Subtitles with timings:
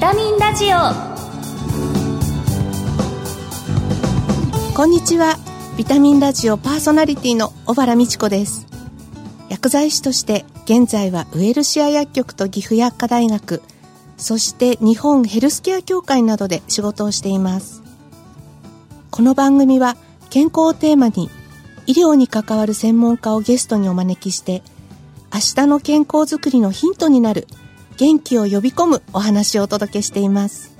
[0.00, 0.76] タミンラジオ。
[4.76, 5.36] こんにちは。
[5.76, 8.68] ビタミンラジオパーソナリティの小原美智子です。
[9.48, 13.60] 薬剤師として現在はウエルシア薬局と岐阜薬科大学
[14.16, 17.82] そして日本ヘルスケア協会などで仕事をしています。
[19.10, 19.96] この番組は
[20.30, 21.28] 健康をテーマに
[21.86, 24.62] 医療に関わる専門家をゲストにお招きして
[25.34, 27.48] 明日の健康づくりのヒントになる
[27.98, 30.72] 元気を呼び込むお話をお届けしています。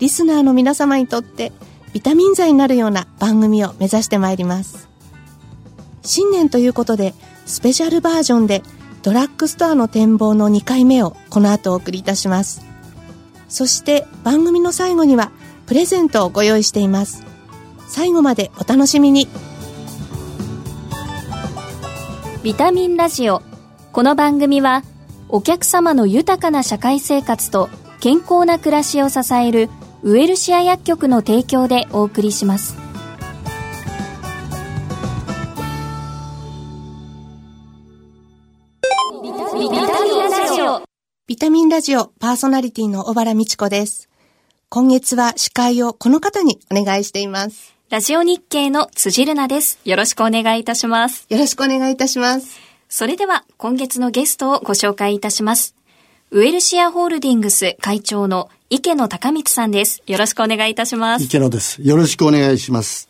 [0.00, 1.52] リスナーの皆様にとって
[1.92, 4.88] ビタミン剤になるような番組を目指してまいります。
[6.02, 7.14] 新年ということで
[7.46, 8.62] スペシャルバージョンで
[9.02, 12.62] ドラッグストアの展望の2回目をこの後お送りいたします。
[13.48, 15.30] そして番組の最後には
[15.66, 17.24] プレゼントをご用意しています。
[17.86, 19.28] 最後までお楽しみに。
[22.42, 23.40] ビタミンラジオ。
[23.92, 24.82] この番組は
[25.34, 27.68] お客様の豊かな社会生活と
[27.98, 29.68] 健康な暮らしを支える
[30.04, 32.76] ウエルシア薬局の提供でお送りします。
[39.24, 40.82] ビタミンラジオ。
[41.26, 44.08] ビタミンラジオパーソナリティの小原美智子です。
[44.68, 47.74] 今月は司会をこの方にお願いしています。
[47.90, 49.80] ラジオ日経の辻るなです。
[49.84, 51.26] よろしくお願いいたします。
[51.28, 52.63] よろしくお願いいたします
[52.96, 55.74] それでは今月のゲストをご紹介いたします
[56.30, 60.00] ウエルシアホールディングス会長の池野隆光さんです。
[60.06, 61.24] よろしくお願いいたします。
[61.24, 61.82] 池野です。
[61.82, 63.08] よろしくお願いします。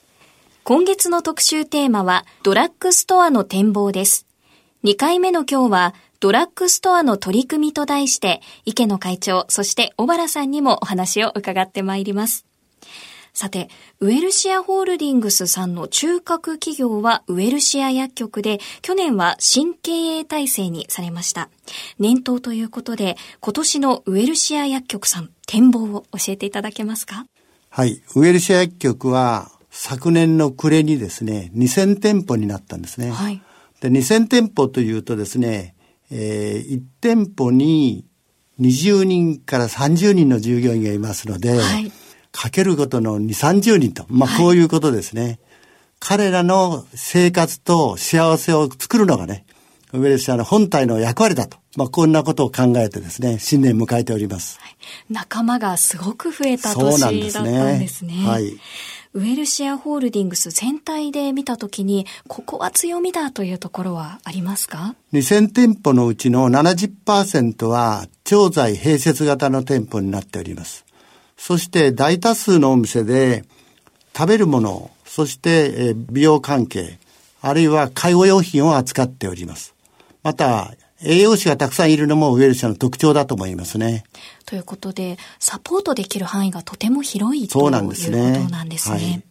[0.62, 4.26] 今月の特集テーマはドラッグストアの展望です。
[4.84, 12.46] 2回目の今日はドラッグストアの取り組みと題して池野会長、そして小原さんにもお話を伺ってまいります。
[13.34, 13.68] さて、
[13.98, 21.50] ウエルシアホールディングスさんの中核企業はウエルシア薬局で、去年は新経営体制にされました。
[21.98, 27.26] 年頭ということで、今年のウエルシア薬局さん、展望を教えていただけますか？
[27.70, 28.00] はい。
[28.14, 33.10] ウエルシア薬局は昨年の暮れにですね、2000店舗になったんですね。
[33.10, 33.42] はい。
[33.80, 35.74] で、2000店舗というとですね、
[36.08, 38.06] えー、1店舗に
[38.60, 41.90] 20人から30人の従業員がいますので、はい。
[42.34, 44.04] かけることの2、30人と。
[44.08, 45.38] まあ、こういうことですね。
[46.00, 49.46] 彼らの生活と幸せを作るのがね、
[49.92, 51.58] ウェルシアの本体の役割だと。
[51.76, 54.58] まあ、こんなことを考えてですね、新年迎えております。
[55.08, 57.76] 仲間がすごく増えたそうなん年だったですね。
[57.76, 58.26] んですね。
[58.26, 58.58] はい。
[59.14, 70.84] ウェルシアホールディングス全体で見たときに、ここは強みだというところはありますか？2000店舗のうちの70%は、調剤併設型の店舗になっております。
[71.36, 73.44] そして大多数のお店で、
[74.16, 76.98] 食べるもの、そしてえー美容関係、
[77.40, 79.74] あるいは介護用品を扱っております。
[80.22, 84.04] また、栄養士がたくさんいるのもウェルシアの特徴だと思いますね。
[84.46, 88.94] ということで、サポートできる範囲がとても広いとそういうなんですねことなんですね。
[88.94, 89.24] はい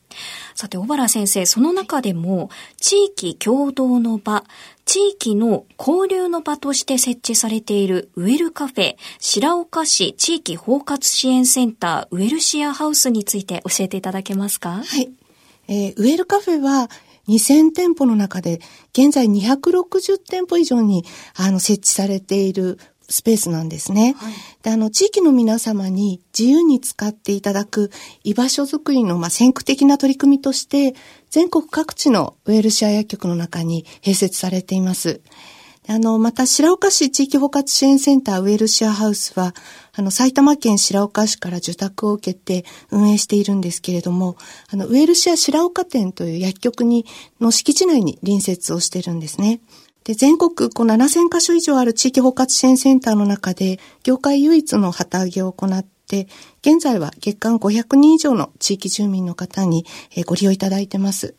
[0.56, 4.44] さて、小原先生、その中でも、地域共同の場、
[4.86, 14.84] 地域の交流の場として設置されているウェルカフェ、白岡市地域包括支援センターウェルシアハウスについて教えていただけますか？
[14.84, 15.12] はい。
[15.68, 16.90] えーウェルカフェは
[17.30, 18.60] 2000店舗の中で
[18.92, 22.78] 現在260店舗以上にあの設置されている
[23.14, 24.16] スペースなんですね。
[24.18, 27.92] はいであの地域の皆様に自由に使っていただく
[28.24, 30.96] 居場所づくりのまあ先駆的な取り組みとして
[31.30, 35.20] 全国各地のウェルシア薬局の中に併設されています。
[35.88, 39.54] あの、また、白岡市地域包括支援センターウェルシアハウスは、
[39.94, 44.38] あの、埼玉県白岡市から受託を受けて運営しているんですけれども、
[44.72, 47.06] あの、ウェルシア白岡店という薬局に、
[47.42, 49.60] の敷地内に隣接をしているんですね。
[50.04, 56.28] で、全国こう7000カ所以上ある地域包括支援センターの中で、業界唯一の旗揚げを行って、
[56.62, 59.86] 現在は月間500人以上の地域住民の方に
[60.26, 61.36] ご利用いただいてます。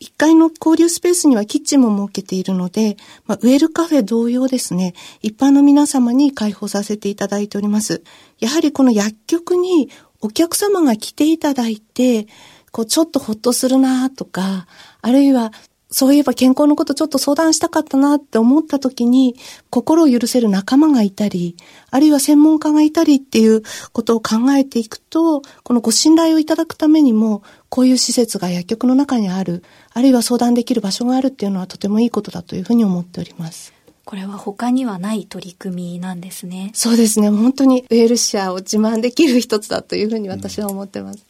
[0.00, 8.02] 1階の交流スペースにはキッチンも設けているので、まあ、ウェルカフェ同様ですね、一般の皆様に開放させていただいております。
[8.38, 9.88] やはりこの薬局に
[10.20, 12.26] お客様が来ていただいて、
[12.70, 14.66] こうちょっとほっとするなとか、
[15.00, 15.52] あるいは
[15.90, 19.36] そういえば健康のことちょっと相談したかったなって思った時に、
[19.70, 21.56] 心を許せる仲間がいたり、
[21.90, 33.72] あるいは専門家がいたりっていうことを考えていくと、このご信頼をいただくためにも、こういう施設が薬局の中にある、あるいは相談できる場所があるっていうのはとてもいいことだというふうに思っております。
[34.04, 36.70] これは他にはない取り組みなんですね。
[36.74, 37.30] そうですね。
[37.30, 41.24] 本当にウェルシアを自慢できる一つだというふうに私は思ってます。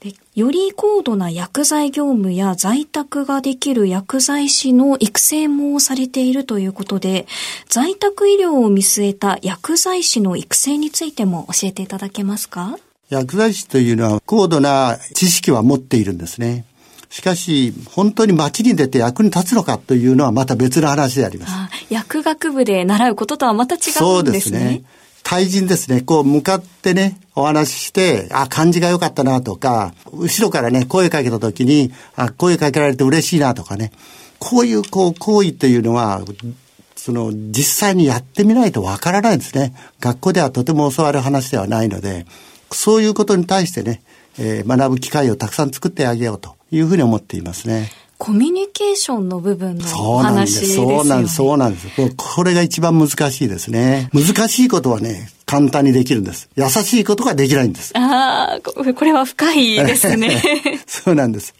[0.00, 7.26] でより高度な薬剤業務や在宅ができる薬剤師の育成もされているということで、
[7.68, 12.78] 在宅医療を見据えた薬剤師の育成についても教えていただけますか？
[13.08, 16.64] 薬剤師というのは高度な知識は持っているんですね。
[17.08, 21.52] しかし、本当に街に出て役に立つのかというのはまた別の話であります。
[21.88, 24.00] 薬学部で習うこととはまた違うんですね。
[24.00, 24.82] そうですね。
[25.28, 33.90] 対人ですね、こう向かってね、お話しして、あ、感じが良かったなとか、後ろからね、声かけた時に、あ、声かけられて嬉しいなとかね、
[34.38, 36.22] こういうこう行為というのは、
[36.94, 39.74] その実際にやってみないとわからないんですね。
[39.98, 42.24] 学校ではとても教わる話ではないので、
[42.70, 44.02] そういうことに対してね、
[44.38, 47.90] えー、学ぶ機会をたくさん作ってあげようというふうに思っていますね。
[48.18, 50.96] コミュニケーションの部分のお話ですよね。
[50.96, 51.88] そうなんです、そうなんです。
[52.16, 54.08] これが一番難しいですね。
[54.14, 56.48] 難しいことはね、簡単にできるんです。
[56.56, 57.92] 優しいことができないんです。
[57.96, 60.42] ああ、 これは深いですね。
[60.86, 61.54] そうなんです。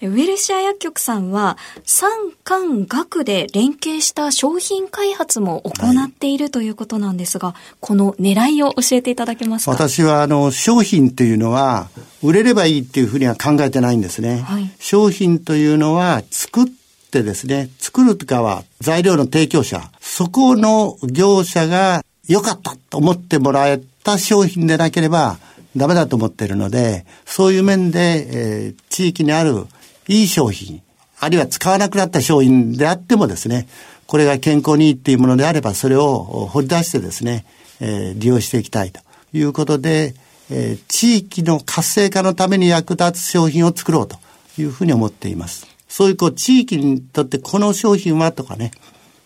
[0.00, 2.10] ウェルシア薬局さんは、産
[2.44, 9.72] 官学で連携した商品開発も行っているということなんですが、はい、この狙いを教えていただけますか？
[9.72, 11.88] 私は、あの、商品というのは、
[12.22, 14.40] 売れればいいっていうふうには考えてないんですね。
[14.40, 16.64] はい、商品というのは、作っ
[17.10, 25.38] てですね、作る側、材料の提供者、そこの業者が良かったと思ってもらえた商品でなければ、
[25.78, 29.66] ダメだと思ってるので、そういう面で、えー、地域にある
[30.08, 30.82] いい商品、
[31.20, 33.68] あるいは使わなくなった商品であってもですね、
[34.06, 37.44] これが健康にいいっていうものであれば、それを掘り出してですね、
[37.80, 39.00] えー、利用していきたいと
[39.32, 40.14] いうことで、
[40.50, 44.16] えー、地域の活性化のために役立つ商品を作ろうと
[44.58, 45.66] いうふうに思っています。
[45.88, 48.70] そういうこう地域にとってこの商品はとかね、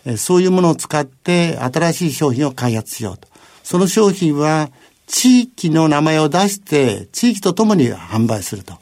[0.05, 3.29] えー、そういうものを使って新しい商品を開発しようと。
[3.63, 4.71] その商品は
[5.13, 8.75] 地域の名前を出して地域とともに販売すると。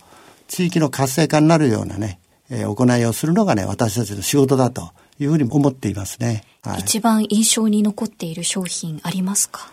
[0.47, 6.45] 地域の活性化になるようなね、えー、行いをするのがね、私たちの仕事だというふうに思っていますね。
[6.63, 9.73] はい、一番印象に残っている商品ありますか？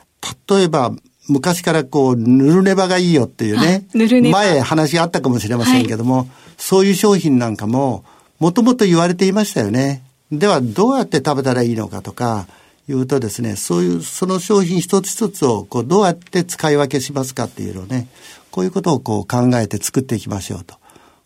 [0.50, 0.94] 例えば、
[1.30, 3.86] 昔からこう、ぬるねばがいいよっていうね、
[4.32, 6.28] 前話があったかもしれませんけども、はい、
[6.58, 8.04] そういう商品なんかも、
[8.40, 10.04] もともと言われていましたよね。
[10.32, 12.48] では、どうやって食べたらいいのかとか、
[12.90, 18.08] いうとですね、そういう、その商品一つ一つを、こう、どうやって使い分けしますかっていうのをね、
[18.52, 20.76] こういうことをこう考えて作っていきましょうと。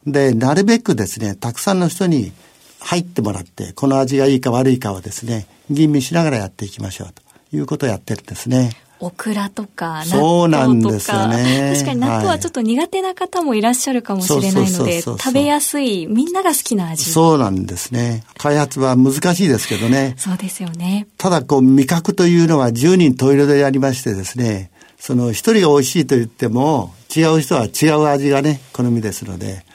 [0.06, 2.32] で、なるべくですね、たくさんの人に
[2.80, 8.72] 入ってもらって、この味がいいか悪いかをですね、吟味しながらやっていきましょうということをやってるんですね。
[9.02, 11.74] オクラとか、そうなんですよね。
[11.74, 17.12] 確かに納豆はちょっと苦手な方もいらっしゃるかもしれないので、食べやすい、みんなが好きな味。
[17.12, 18.24] そうなんですね。
[18.38, 20.14] 開発は難しいですけどね。
[20.18, 21.08] そうですよね。
[21.18, 24.70] ただ、こう、味覚というのは10人トイレでやりましてですね、
[25.00, 29.66] その一人が美味しいと言っても、違う人は違う味がね、好みですので、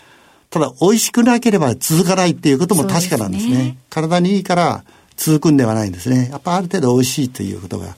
[0.51, 3.53] ただ美味しくなければ続かないっていうことも確かなんですね。
[3.53, 4.85] すね体にいいから
[5.17, 6.29] 続くんではないんですね。
[6.31, 7.97] やっぱある程度美味しいということが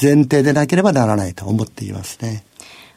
[0.00, 2.44] 前提でなければならないと思っていますね。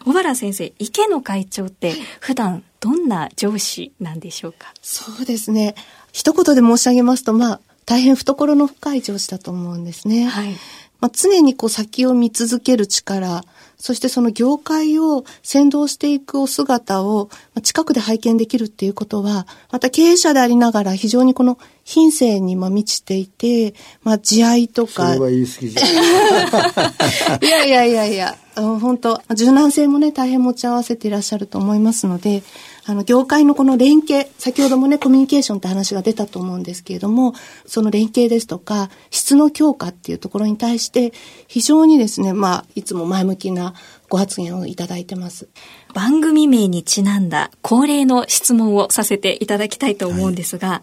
[0.04, 4.74] 小原先生、池野会長って普段どんな上司なんでしょうか？
[4.82, 5.76] そうですね。
[6.12, 10.26] 一言で申し上げますと、まあ、大変懐の深い上司だと思うんですね。
[10.26, 10.56] はい。
[11.00, 13.44] まあ、常にこう先を見続ける力、
[13.78, 17.30] そしてその業界を先導していくお姿を
[17.64, 21.58] 近くで拝見できるっていうことは、また経営者でありながら非常にこの
[21.92, 25.10] 品性に満ちていて、まあ、慈愛とか。
[25.10, 25.82] それは言い過ぎじゃ
[27.44, 32.44] いやいやいやいや、本当柔軟性もね、大変持ち合わせていらっしゃると思いますので、
[32.86, 37.34] あの、業界のこの連携、先ほどもね、コミュニケーションって話が出たと思うんですけれども、
[37.66, 41.12] その連携ですとか、質の強化っていうところに対して、
[41.48, 43.74] 非常にですね、まあ、いつも前向きな
[44.10, 45.48] ご発言をいただいてます。
[45.94, 50.82] 番組名にちなんだ恒例の質問をさせていただきたいと思うんですが、はい、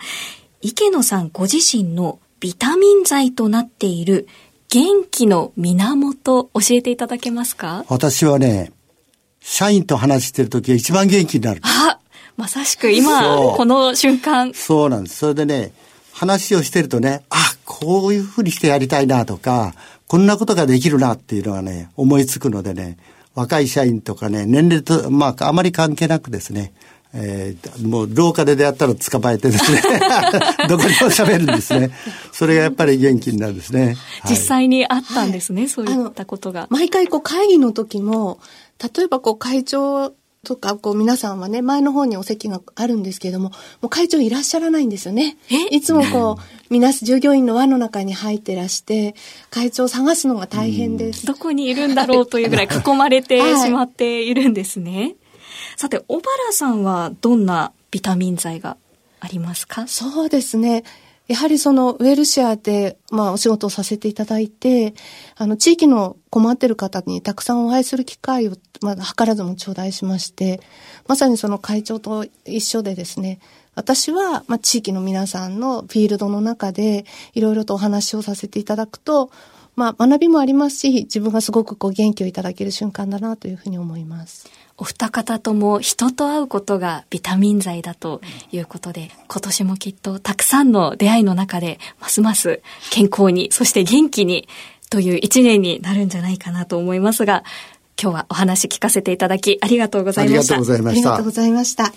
[0.61, 4.27] 池野さんご自身のビタミン剤となっている
[4.69, 7.85] 元気の源教えていただけますか？
[7.89, 8.73] 私はね、
[9.41, 11.61] 社員と話してる時が一番元気になる。
[11.65, 12.01] あ
[12.37, 14.53] まさしく今、この瞬間。
[14.53, 15.17] そうなんです。
[15.17, 15.73] それでね、
[16.13, 19.75] 話をしてるとね、あ、こういうふうにしてやりたいなとか、
[20.07, 22.99] こんなことができるなっていうのがね、思いつくのでね、
[23.35, 26.73] 若い社員とかね、年齢と、まあ、あまり関係なくですね、
[27.15, 29.81] えー、もう廊下で出会ったら捕まえてですね
[30.69, 31.91] どこにも喋るんですね。
[32.33, 33.97] それがやっぱり元気になるんですね。
[34.29, 36.67] 実際にあったんですね、はい、そういったことが。
[36.71, 38.39] 毎回こう会議の時も、
[38.83, 40.13] 例えばこう会長
[40.45, 43.51] とか、こう皆さんはね、前の方にお席があるんですけれども、
[43.83, 45.37] もう会長いらっしゃらないんですよね。
[45.71, 49.15] いつもこう、皆、従業員の輪の中に入ってらして、
[49.51, 51.27] 会長を探すのが大変です。
[51.27, 55.17] どこにいるんだろうというぐらい囲まれて しまっているんですね。
[55.79, 58.77] さて、小原さんはどんなビタミン剤が
[59.21, 59.87] ありますか？
[59.87, 60.83] そうですね。
[61.29, 64.95] やはりそのウェルシアで、まあお仕事をさせていただいて、
[65.37, 70.61] あの地域の困ってる方にたくさんお会いする機会を、まあ図らずも頂戴しまして、
[71.07, 73.39] まさにその会長と一緒でですね、
[73.77, 77.05] 私は、まあ、地域の皆さんのフィールドの中で
[77.35, 79.31] いろいろとお話をさせていただくと、
[79.77, 84.51] まあ、学びもありますし、自分がすごくこう元気をいただける瞬間だなというふうに思います。
[84.79, 88.21] お二方とも人と会うことがビタミン剤だと
[88.53, 94.49] いうことで、今年もきっとたくさんの出会いの中で、ますます健康に、そして元気に
[94.89, 97.43] という一年になるんじゃないかなと思いますが、
[98.01, 100.55] 今日はお話聞かせていただきありがとうございました。
[100.55, 101.01] ありがとうございました。
[101.01, 101.93] ありがとうございました。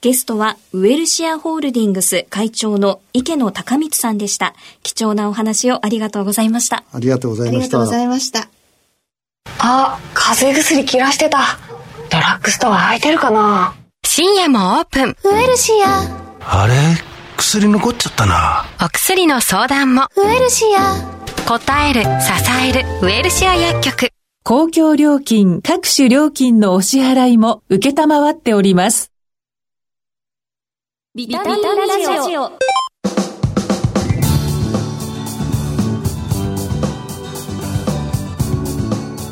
[0.00, 4.54] ゲストは、ウェルシアホールディングス会長の池野隆光さんでした。
[4.82, 6.84] 貴重なお話をありがとうございました。
[6.92, 7.58] ありがとうございました。
[7.58, 8.48] ありがとうございました。
[9.60, 11.73] あ、風邪薬切らしてた。
[12.10, 13.74] ドラッグストア空いてるかな？
[14.04, 15.10] 深夜もオープン。
[15.10, 16.02] ウェルシア。
[16.40, 16.74] あれ？
[17.36, 18.64] 薬残っちゃったな。
[18.84, 20.08] お薬の相談も。
[20.16, 20.94] ウェルシア。
[21.46, 22.08] 答える、支
[22.66, 24.10] える、ウェルシア薬局。
[24.44, 29.10] 公共料金、各種料金のお支払いも受けたまわっております。
[31.14, 32.52] ビタミンラジオ。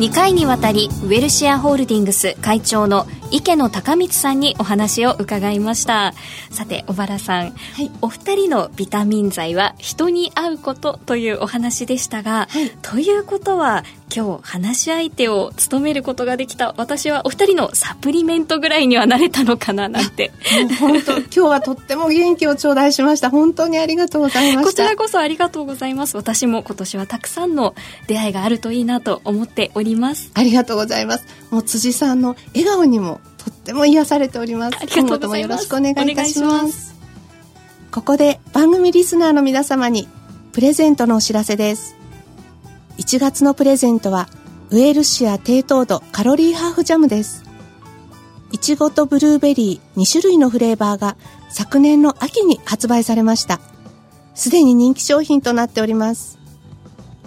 [0.02, 6.12] 2回にわたりウェルシアホールディングス会長の池野隆光さんにお話を伺いました。
[6.50, 13.84] さて小原さん、はい、お二人のビタミン剤は人に合うことというお話でしたが、はい、ということは
[14.14, 20.30] 今日話し相手を務めることができた私はお二人のサプリメントぐらいにはなれたのかななんて。
[20.78, 23.30] 本当今日はとっても元気を頂戴しました。
[23.30, 24.70] 本当にありがとうございました。
[24.70, 26.18] こちらこそありがとうございます。
[26.18, 27.74] 私も今年はたくさんの
[28.06, 30.30] 出会いがあるといいなと思っております。
[30.34, 31.24] ありがとうございます。
[31.50, 34.76] もう辻さんの笑顔にもとっても癒されております。
[34.96, 36.94] 今後ともよろしくお願いいたします。
[37.90, 40.08] ここで番組リスナーの皆様に
[40.52, 41.96] プレゼントのお知らせです。
[42.98, 44.28] 1月のプレゼントは
[44.70, 47.42] ウエルシア低糖度カロリーハーフジャムです。
[48.52, 51.16] いちごとブルーベリー2種類のフレーバーが
[51.48, 53.60] 昨年の秋に発売されました。
[54.34, 56.38] すでに人気商品となっております。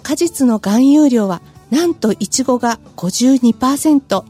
[0.02, 1.42] 果実の含有量は
[1.72, 4.24] なんといちごが52%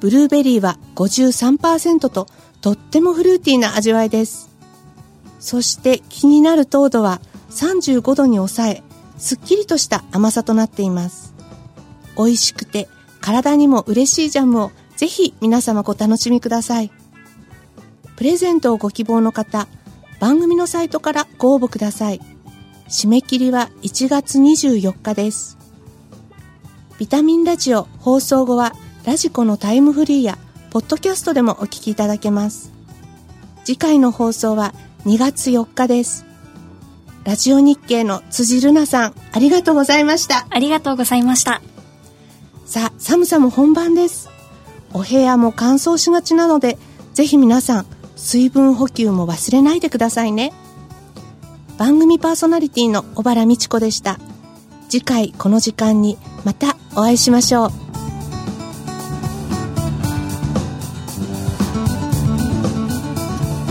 [0.00, 2.26] ブルーベリーは53%と
[2.60, 4.50] とってもフルーティーな味わいです。
[5.40, 7.20] そして気になる糖度は
[7.50, 8.82] 35度に抑え
[9.18, 11.34] すっきりとした甘さとなっています。
[12.16, 12.88] 美味しくて
[13.20, 16.90] 体にも嬉しいジャムをぜひ皆様ご楽しみください。
[18.16, 19.66] プレゼントをご希望の方
[20.20, 22.20] 番組のサイトからご応募ください。
[22.88, 25.58] 締め切りは1月24日です。
[26.98, 28.72] ビタミンラジオ放送後は
[29.04, 30.38] ラジコのタイムフリーや
[30.70, 32.72] ポッドキャストでもお聞きいただけます
[33.64, 36.24] 次回の放送は2月4日です
[37.24, 40.46] ラジオ日経の辻るなさん、ありがとうございました。
[40.50, 41.62] ありがとうございました。
[42.66, 44.28] さあ、寒さも本番です。
[44.92, 46.76] お部屋も乾燥しがちなので、
[47.14, 50.52] ぜひ皆さん、水分補給も忘れないでくださいね。
[51.78, 54.18] 番組パーソナリティの小原美智子でした。
[54.90, 57.83] 次回この時間にまたお会いしましょう。